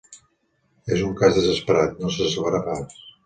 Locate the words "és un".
0.95-1.11